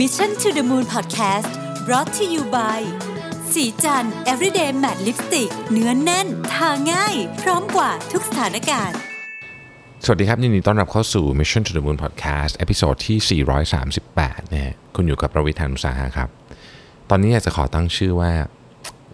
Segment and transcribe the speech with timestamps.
[0.00, 1.52] Mission to the Moon Podcast
[1.86, 2.80] brought to you by
[3.52, 8.98] ศรีจันทร์ everyday matte lipstick เนื้อแน่น ทาง่าย พร้อมกว่าทุกสถานการณ์
[10.04, 13.42] สวัสดีครับ ยินดีต้อนรับเข้าสู่ Mission to the Moon Podcast episode ที่
[14.00, 16.28] 438นะฮะคุณอยู่กับรวิศ หาญอุตสาหะครับ
[17.10, 18.32] ตอนนี้อยากจะขอตั้งชื่อว่า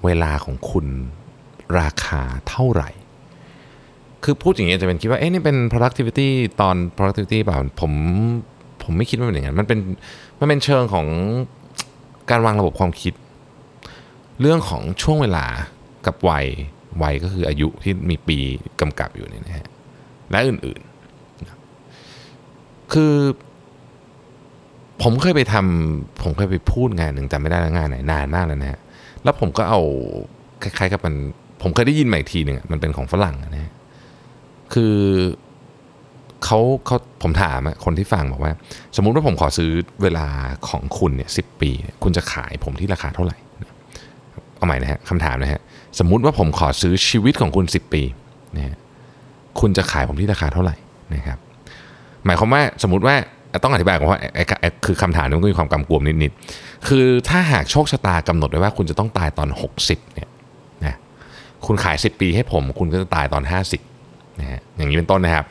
[0.04, 0.86] เวลาของคุณ
[1.80, 2.90] ราคาเท่าไหร่
[4.24, 6.28] คือพูดอย่างนี้จะเป็นคิดว่า เอ๊ะนี่เป็น productivity
[6.60, 7.92] ตอน productivity เปล่าผม
[8.82, 9.78] ผมไม่คิดว่าเป็นอย่างนั้นมันเป็น
[10.40, 11.06] มันเป็นเชิงของ
[12.30, 13.14] การวางระบบความคิด
[14.40, 15.46] เรื่องของช่วงเวลา
[16.06, 16.46] กับวัย
[17.02, 18.38] วัยก็คืออายุที่มีปี
[18.80, 19.66] กำกับอยู่นี่นะฮะ
[20.30, 23.14] และอื่นๆ คือ
[25.02, 28.80] ผมเคยไปทำผมเคยไปพูดงานหนึ่งจำไม่ได้งานไหนนานมากแล้วนะฮะ
[29.24, 29.80] แล้วผมก็เอา
[30.62, 31.14] คล้ายๆกับมัน
[31.62, 33.72] ผมเคยได้ยินใหม่ทีหนึ่งมันเป็นของฝรั่งนะฮะ
[34.74, 34.94] คือ
[36.44, 38.52] เขาเขาผมถามคนที่ฟังบอกว่า
[38.96, 39.70] สมมุติว่าผมขอซื้อ
[40.02, 40.26] เวลา
[40.68, 41.70] ของคุณเนี่ยสิปี
[42.02, 43.36] คุณจะขายผมที่ราคาเท่าไหร่
[44.56, 45.60] เอาใหม่นะฮะคำถามนะฮะ
[45.98, 48.02] สมมุติว่าผมขอซื้อชีวิตของคุณ 10 ปี
[48.56, 48.76] นะฮะ
[49.60, 50.76] คุณจะขายผมที่ราคาเท่าไหร่
[51.14, 51.38] นะครับ
[52.24, 53.14] หมายความว่าสมมติว่า
[53.62, 54.20] ต้องอธิบายก่อนว่า
[54.86, 59.48] คือคำถามนี้มันก็มีความกำกวมนิดๆคือถ้าหากโชคชะตากำหนดไว้ว่าคุณจะต้องตายตอน
[59.82, 60.28] 60เนี่ย
[60.84, 60.96] นะ
[61.66, 63.42] คุณขาย 10 ปีให้ผม คุณก็จะตายตอน
[63.90, 65.44] 50นะฮะอย่างนี้เป็นต้นนะครับ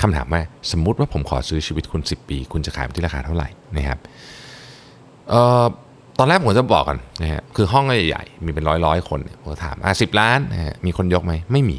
[0.00, 3.98] คำถามว่าสมมุติว่าผมขอซื้อชีวิตคุณ 10 ปี คุณจะขายผมที่ราคาเท่าไหร่นะครับ
[5.28, 5.64] เอ่อ
[6.18, 11.76] ตอนแรกผมจะบอกกันนะฮะคือห้องใหญ่ๆมีเป็นร้อยร้อยคนผมถามอะสิบล้านนะฮะมีคนยกไหมไม่มี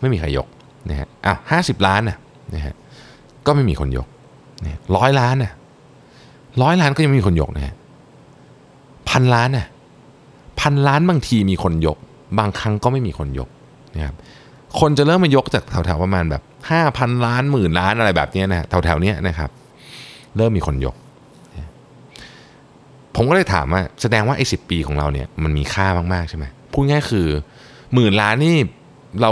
[0.00, 0.46] ไม่มีใครยก
[0.90, 2.16] นะฮะอ้าวห้าสิบล้านนะ
[2.54, 2.74] นะฮะ
[3.46, 4.06] ก็ไม่มีคนยก
[4.64, 5.52] นะร้อยล้านนะ
[6.62, 7.74] ร้อยล้านก็ยังไม่มีคนยกนะฮะ
[9.10, 9.66] พันล้านนะ
[10.60, 11.98] พันล้านบางทีมีคนยก
[12.38, 13.48] บางครั้งก็ไม่มีคนยก
[13.96, 14.14] นะครับ
[14.80, 19.50] คนจะเริ่มมายกจากแถวๆประมาณแบบ ห้าพันล้านหมื่นล้านอะไรแบบนี้นะแถวๆเนี้ยนะครับ
[20.36, 20.96] เริ่มมีคนยก
[23.16, 27.26] ผมก็เลยถามว่า แสดงว่าไอ้สิปีของเราเนี่ยมันมีค่ามากๆใช่ไหมพูดง่ายคือ
[27.94, 28.56] หมื่นล้านนี่
[29.22, 29.30] เรา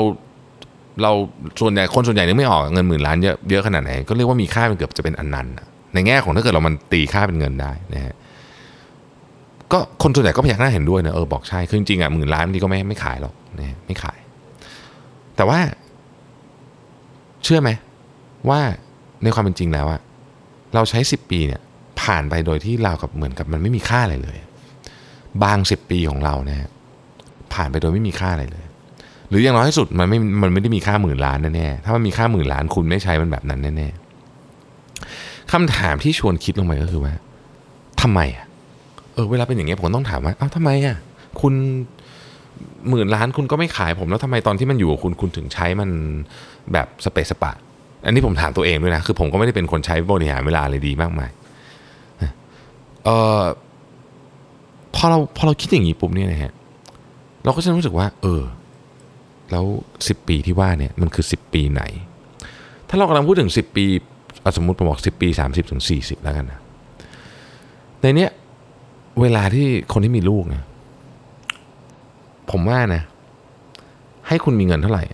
[1.02, 1.12] เรา
[1.60, 5.52] ส่วนใหญ่คนส่วนใหญ่นึกไม่ออกเงินหมื่นล้านเยอะเยอะขนาดไหน ก็เรียกว่ามีค่าเป็นเกือบจะเป็นอันนันต์
[5.94, 8.14] ในแง่ของถ้าเกิดเรามันตีค่าเป็นเงินได้นะฮะ
[9.72, 14.18] ก็คนส่วนใหญ่ก็พยักหน้าเห็นด้วยนะเออบอกใช่คือจริงๆอะหมื่นล้านนี่ก็ไม่ไม่ขายหรอกนะไม่ขาย
[15.36, 15.58] แต่ว่า
[17.44, 17.70] เชื่อไหม
[18.48, 18.60] ว่า
[19.22, 20.00] ในความเป็นจริงแล้วอะ
[20.74, 21.60] เราใช้สิบปีเนี่ย
[22.00, 24.38] ผ่านไปโดยที่เรากับเหมือนกับมันไม่มีค่าอะไรเลย
[25.44, 26.70] บางสิบปีของเรานะฮะ
[27.52, 28.64] ผ่านไปโดยไม่มีค่าอะไรเลย
[29.28, 37.14] หรืออย่างน้อยที่สุดมันไม่มันไม่ได้มีค่าหมื่นล้านแน่ๆถ้ามันมีค่าหมื่นล้านคุณไม่ใช้มันแบบนั้นแน่ๆคำถามที่ชวนคิดลงไปก็คือว่า
[38.00, 38.46] ทำไมอะ
[39.14, 40.96] เออเวลาเป็นอย่างเงี้ยผมต้องถามว่าเอ้าทำไมอะ
[41.40, 41.54] คุณ
[42.90, 45.90] หมื่นล้านคุณก็ไม่ขายผมแล้วทำไมตอนที่มันอยู่กับคุณคุณถึงใช้มัน
[46.72, 47.52] แบบสเปซสปะ
[48.04, 51.30] อันนี้ผมถามตัวเองด้วยนะ คือผมก็ไม่ได้เป็นคนใช้บริหารเวลาเลยดีมากมาย
[53.04, 53.10] เอ
[53.40, 53.42] อ
[54.94, 56.52] พอเราพอเราคิดอย่างนี้ปุ๊บเนี่ยนะฮะ
[57.44, 58.42] เราก็จะรู้สึกว่า เออ
[59.50, 59.64] แล้ว
[60.08, 61.82] สิบปีที่ว่าเนี่ยมันคือสิบปีไหน
[62.88, 63.84] ถ้าเรากำลังพูดถึงสิบปี
[64.56, 66.60] สมมติผมบอกสิบปีสามสิบถึงสี่สิบแล้วกันนะ
[68.00, 68.30] ในเนี้ย
[69.20, 70.64] เวลาที่คนที่มีลูกเนี่ย
[72.50, 73.02] ผมว่านะ
[74.28, 75.04] ให้คุณมีเงินเท่าไหร่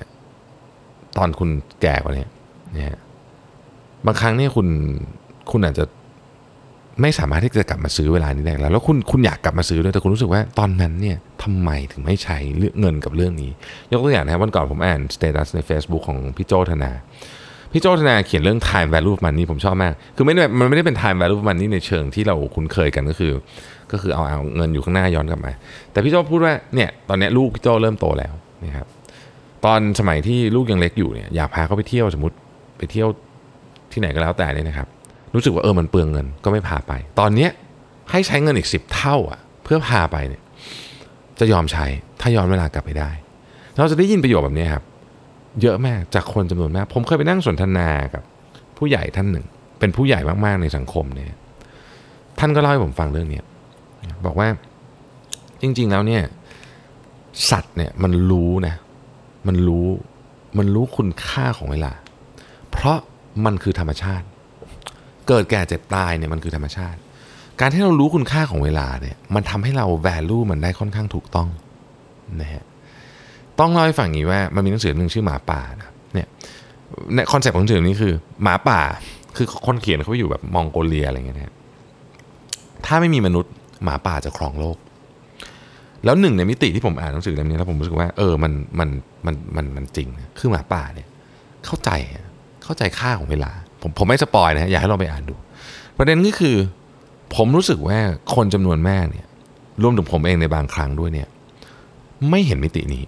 [1.16, 1.50] ตอนคุณ
[1.82, 2.26] แก่กว่านี้
[2.72, 2.98] เนี่ย
[4.06, 4.68] บางครั้งเนี่ยคุณ
[5.50, 5.84] คุณอาจจะ
[7.02, 13.50] ไม่สามารถที่จะกลับมาซื้อเวลานี้ได้แล้ว แล้วคุณคุณอยากกลับมาซื้อด้วยแต่คุณรู้สึกว่าตอนนั้นเนี่ยทำไมถึงไม่ใช้เรื่องเงินกับเรื่องนี้
[13.92, 16.92] ยกตัวอย่างนะวันก่อนผมอ่านสเตตัสใน Facebook ของพี่โจ้ ธนา
[17.76, 23.32] พี่โจ้ ธนาเขียนเรื่อง time value of money ผมชอบมาก คือไม่ได้มันไม่ได้เป็น time value of money ในเชิงที่เราคุ้นเคยกันก็คือ
[23.92, 25.52] ก็คือเอาเอาเงินอยู่ข้างหน้าย้อนกลับมา
[25.92, 28.32] แต่พี่โจ้พูดว่าเนี่ยตอนนี้ลูกพี่โจ้เริ่มโตแล้ว
[28.64, 28.86] นะครับ
[29.64, 32.36] ตอนสมัยที่ลูกยังเล็กอยู่เนี่ยอยากพาเขาไปเที่ยวสมมติ
[32.78, 33.08] ไปเที่ยว
[33.92, 34.88] ที่ไหนก็แล้วแต่เนี่ยนะครับ
[35.34, 37.50] รู้สึกว่าเออมันเปลืองเงินก็ไม่พาไป ตอนเนี้ย
[38.10, 40.42] ให้ใช้เงินอีกสิบเท่าอะเพื่อพาไปเนี่ย
[41.40, 41.84] จะยอมใช้
[42.20, 43.10] ถ้าย้อนเวลากลับไปได้
[43.74, 44.84] เราจะได้ยินประโยชน์แบบนี้ครับ
[45.62, 48.22] เยอะมากจากคนจำนวนมาก ผมเคยไปนั่งสนทนากับ
[48.78, 49.46] ผู้ใหญ่ท่านหนึ่ง
[49.78, 51.26] เป็นผู้ใหญ่มากๆในสังคมเนี่ย
[52.38, 53.40] ท่านก็เล่าให้ผมฟังเรื่องนี้
[54.26, 54.48] บอกว่า
[55.60, 56.22] จริง ๆ แล้วเนี่ย
[57.50, 58.74] สัตว์เนี่ยมันรู้นะ
[59.46, 59.86] มันรู้
[60.58, 61.92] มันรู้คุณค่าของเวลา
[62.70, 62.98] เพราะ
[63.44, 64.26] มันคือธรรมชาติ
[65.28, 66.98] เกิดแก่เจ็บตายเนี่ยมันคือธรรมชาติ
[67.60, 71.48] การที่เรารู้คุณค่าของเวลาเนี่ยมันทำให้เรา value มันได้ค่อนข้างถูกต้อง
[72.40, 72.64] นะฮะ
[73.60, 76.28] ต้องเล่าให้ฟังอย่างนี้ว่ามันมีหนังสือหนึ่งชื่อหมาป่านะเนี่ย
[77.32, 78.12] คอนเซ็ปต์ของหนังสือนี้คือ
[78.42, 78.80] หมาป่า
[79.36, 81.54] คือคนเขียนเขาไปอยู่แบบมองโกเลียอะไรเงี้ยนะ
[82.86, 83.52] ถ้าไม่มีมนุษย์
[83.84, 84.76] หมาป่าจะครองโลก
[86.04, 88.88] แล้วหนึ่งในมิติที่ผมอ่านหนังสือเล่มนี้แล้วผมรู้สึกว่าเออมันมัน
[89.26, 90.08] มันมันมันจริง
[90.38, 91.08] คือหมาป่าเนี่ย
[91.66, 91.90] เข้าใจ
[92.64, 93.50] เข้าใจค่าของเวลา
[93.82, 95.34] ผมผมไม่สปอยนะอยากให้ลองไปอ่านดู
[95.98, 96.56] ประเด็นก็คือ
[97.36, 97.98] ผมรู้สึกว่า
[98.34, 99.26] คนจำนวนแมากเนี่ย
[99.82, 101.28] รวมถึงผมเองในบางครั้งด้วยเนี่ย
[102.30, 103.04] ไม่เห็นมิตินี้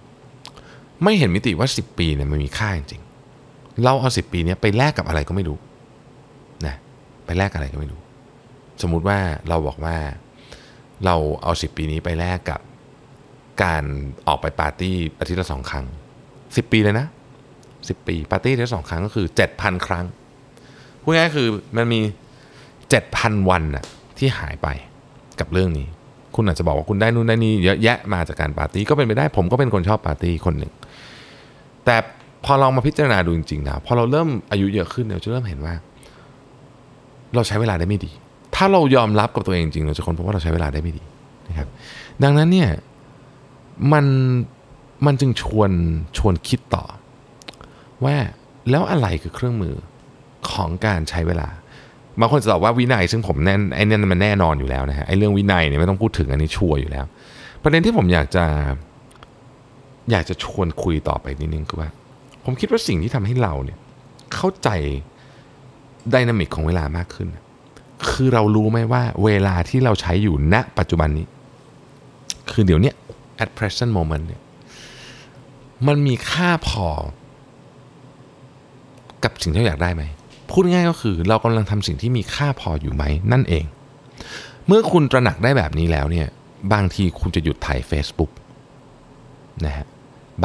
[1.03, 5.57] ไม่เห็นมิติว่า 10 ปีเนี่ยมันมีค่าจริงๆเราเอา 10 ปีนี้ไปแลกกับอะไรก็ไม่รู้
[6.65, 6.75] นะ
[7.25, 7.99] ไปแลกอะไรก็ไม่รู้
[8.81, 9.17] สมมุติว่า
[9.49, 9.97] เราบอกว่า
[11.05, 12.59] เราเอา 10 ปีนี้ไปแลกกับ
[13.63, 13.83] การ
[14.27, 15.85] ออกไปปาร์ตี้อาทิตย์ละสองครั้ง
[16.27, 17.07] 10 ปีเลยนะ
[17.57, 20.05] 10 ปี ปาร์ตี้อาทิตย์ละสองครั้งก็คือ 7,000 ครั้ง
[21.01, 21.47] พูดง่ายๆคือ
[21.77, 22.01] มันมี
[22.75, 23.85] 7,000 วันน่ะ
[24.17, 24.67] ที่หายไป
[25.39, 25.87] กับเรื่องนี้
[26.37, 30.71] คุณอาจจะบอกว่าคุณได้นู่นได้นี่เยอะแยะมาจากการปาร์ตี้ก็เป็นไปได้ผมก็เป็นคนชอบปาร์ตี้คนหนึ่ง
[31.85, 31.95] แต่
[32.45, 35.73] พอลองมาพิจารณาดูจริงๆนะพอเราเริ่มอายุเยอะขึ้นเราจะเริ่มเห็นว่า
[37.35, 38.11] เราใช้เวลาได้ไม่ดี
[38.55, 41.03] ถ้าเรายอมรับกับตัวเองจริงเราจะค้นพบว่าเราใช้เวลาได้ไม่ดี
[41.49, 41.67] นะครับ
[42.23, 42.69] ดังนั้นเนี่ย
[43.93, 44.05] มัน
[45.05, 45.71] มันจึงชวน
[46.17, 46.83] ชวนคิดต่อ
[48.03, 48.15] ว่า
[48.69, 49.75] แล้วอะไรคือเครื่องมือ
[50.51, 51.47] ของการใช้เวลา
[52.19, 57.05] บางคนจะตอบว่าวินัย ซึ่งผมแน่นไอ้นั่นมันแน่นอนอยู่แล้วนะฮะไอ้เรื่องวินัยเนี่ยไม่ต้องพูดถึงอันนี้ชัวร์อยู่แล้ว
[57.63, 58.45] ประเด็นที่ผมอยากจะ
[60.11, 61.89] อยากจะชวนคุยต่อไปนิดนึงคือว่า
[62.45, 63.77] ผมคิดว่าสิ่งที่ทำให้เราเนี่ย
[64.33, 64.69] เข้าใจ
[66.13, 67.27] ดินามิกของเวลามากขึ้น
[68.09, 71.25] คือเรารู้ไหมว่าเวลาที่เราใช้อยู่ณปัจจุบันนี้
[72.51, 72.91] คือเดี๋ยวนี้
[73.43, 74.41] at present moment เนี่ย
[75.87, 76.87] มันมีค่าพอ
[79.23, 80.03] กับสิ่งที่เราอยากได้ไหม
[80.51, 83.65] พูดง่ายก็คือเรากำลังทำสิ่งที่มีค่าพออยู่ไหมนั่นเอง
[84.67, 86.27] เมื่อคุณตระหนักได้แบบนี้แล้วเนี่ย
[86.73, 88.31] บางทีคุณจะหยุดถ่าย Facebook
[89.65, 89.85] นะฮะ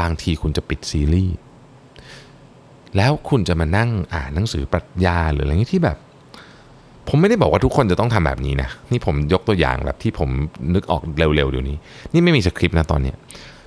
[0.01, 1.37] บางทีคุณจะปิดซีรีส์
[2.97, 5.99] แล้วคุณจะมานั่งอ่านหนังสือปรัชญาหรืออะไรที่แบบ
[7.09, 10.29] ผมไม่ได้บอกว่าทุกคนจะต้องทำแบบนี้นะ นี่ผมยกตัวอย่างแบบที่ผม
[10.75, 11.77] นึกออกเร็วๆเดี๋ยวนี้
[12.13, 13.17] นี่ไม่มีสคริปต์นะตอนเนี้ย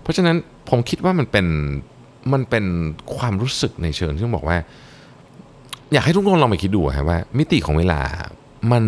[0.02, 0.36] เพราะฉะนั้น
[0.70, 1.46] ผมคิดว่ามันเป็น
[2.34, 2.66] มันเป็น
[3.16, 4.58] ความรู้สึกในเชิงที่ต้องบอกว่า
[5.94, 8.00] อยากให้ทุกคนลองไปคิดดูครับว่า มิติของเวลา
[8.72, 8.84] มัน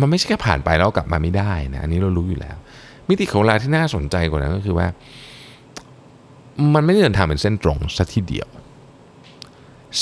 [0.00, 2.56] มันไม่ใช่แค่ผ่านไปแล้วกลับมาไม่ได้นะอันนี้เรารู้อยู่แล้ว
[3.08, 4.86] มิติของเวลาที่น่าสนใจกว่านั้นก็คือว่า
[6.74, 8.48] มันไม่ได้เดินทางเป็นเส้นตรงสัทีเดียว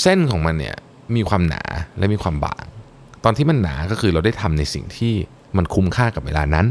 [0.01, 0.75] เส้นของมันเนี่ย
[1.15, 1.63] มีความหนา
[1.97, 2.65] และมีความบาง
[3.23, 5.13] ตอนที่มันหนาก็คือเราได้ทำในสิ่งที่
[5.57, 6.65] มันคุ้มค่ากับเวลานั้น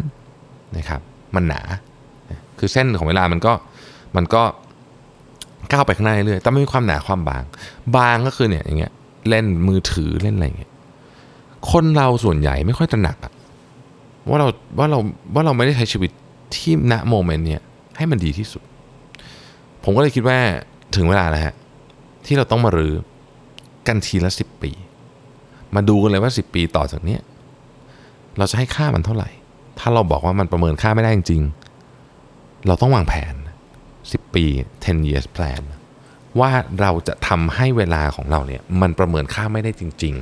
[0.77, 1.01] นะครับ
[1.35, 1.61] มันหนา
[2.59, 3.53] คือเส้นของเวลามันก็
[4.17, 4.43] มันก็
[5.71, 7.43] ก้าวไปข้างหน้าเรื่อยๆแต่ไม่มีความหนาความบาง
[7.97, 8.93] บางก็คือเนี่ยอย่างเงี้ย
[9.29, 10.73] เล่นมือถือเล่นอะไรเงี้ย
[11.71, 13.33] คนเราส่วนใหญ่ไม่ค่อยตระหนักอะ
[14.29, 14.49] ว่าเรา
[14.79, 14.99] ว่าเรา
[15.35, 16.11] ว่าเราไม่ได้ใช้ชีวิต
[16.55, 17.63] ที่ณโมเมนต์เนี่ย
[17.97, 18.63] ให้มันดีที่สุด
[19.85, 20.39] ผมก็เลยคิดว่า
[20.97, 21.55] ถึงเวลาแล้วฮะ
[22.27, 22.95] ที่เราต้องมารื้อ
[23.87, 24.71] กันทีละสิบปี
[25.75, 27.21] มาดูกันเลยว่าสิบปีต่อจากเนี้ย
[28.39, 29.31] เราจะให้ค่ามันเท่าไหร่
[29.79, 31.43] ถ้าเราบอกว่ามันประเมินค่าไม่ได้จริง
[32.67, 33.35] เราต้องวางแผน
[33.83, 34.45] 10 ปี
[34.83, 35.63] 10 years plan
[36.41, 36.51] ว่า
[36.81, 40.15] เราจะทำให้เวลาของเราเนี่ยมันประเมินค่าไม่ได้จริง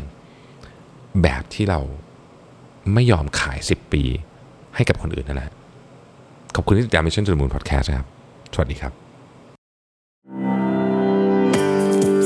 [0.56, 1.80] ๆ แบบที่เรา
[2.92, 4.02] ไม่ยอมขาย 10 ปี
[4.74, 5.50] ให้กับคนอื่นนั่นแหละ
[6.54, 8.06] ขอบคุณที่ติดตาม Mission to the Moon Podcast ครับ
[8.54, 8.92] สวัสดีครับ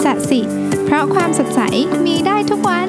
[0.05, 0.41] สัสิ
[0.85, 1.61] เพราะความสดใส
[2.07, 2.89] มีได้ทุกวัน